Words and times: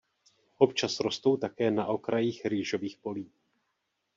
Občas 0.57 0.99
rostou 0.99 1.37
také 1.37 1.71
na 1.71 1.85
okrajích 1.87 2.45
rýžových 2.45 2.97
polí. 2.97 3.31